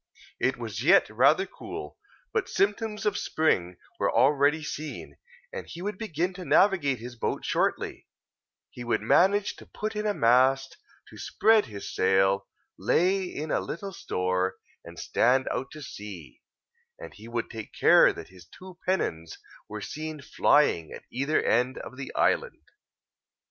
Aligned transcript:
It 0.39 0.57
was 0.57 0.81
yet 0.83 1.07
rather 1.11 1.45
cool, 1.45 1.99
but 2.33 2.49
symptoms 2.49 3.05
of 3.05 3.19
spring 3.19 3.77
were 3.99 4.11
already 4.11 4.63
seen, 4.63 5.17
and 5.53 5.67
he 5.67 5.83
would 5.83 5.99
begin 5.99 6.33
to 6.33 6.43
navigate 6.43 6.97
his 6.97 7.15
boat 7.15 7.45
shortly; 7.45 8.07
"he 8.71 8.83
would 8.83 9.03
manage 9.03 9.55
to 9.57 9.67
put 9.67 9.95
in 9.95 10.07
a 10.07 10.15
mast, 10.15 10.77
to 11.09 11.19
spread 11.19 11.67
his 11.67 11.93
sail, 11.93 12.47
lay 12.79 13.25
in 13.25 13.51
a 13.51 13.59
little 13.59 13.93
store, 13.93 14.55
and 14.83 14.97
stand 14.97 15.47
out 15.49 15.69
to 15.73 15.83
sea; 15.83 16.41
and 16.97 17.13
he 17.13 17.27
would 17.27 17.51
take 17.51 17.71
care 17.71 18.11
that 18.11 18.29
his 18.29 18.45
two 18.47 18.79
pennons 18.83 19.37
were 19.69 19.81
seen 19.81 20.19
flying 20.19 20.91
at 20.91 21.03
either 21.11 21.43
end 21.43 21.77
of 21.77 21.95
the 21.95 22.11
island." 22.15 22.63